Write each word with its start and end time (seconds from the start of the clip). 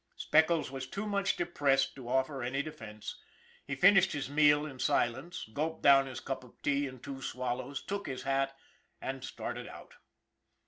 Speckles 0.15 0.71
was 0.71 0.87
too 0.87 1.05
much 1.05 1.35
depressed 1.35 1.93
to 1.93 2.09
offer 2.09 2.41
any 2.41 2.63
defense. 2.63 3.19
He 3.67 3.75
finished 3.75 4.13
his 4.13 4.31
meal 4.31 4.65
in 4.65 4.79
silence, 4.79 5.47
gulped 5.53 5.83
down 5.83 6.07
his 6.07 6.19
cup 6.19 6.43
of 6.43 6.59
tea 6.63 6.87
in 6.87 7.01
two 7.01 7.21
swallows, 7.21 7.83
took 7.83 8.07
his 8.07 8.23
hat, 8.23 8.57
and 8.99 9.23
started 9.23 9.67
out. 9.67 9.97